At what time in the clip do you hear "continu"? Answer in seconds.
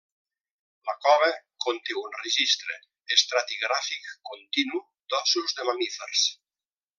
4.31-4.83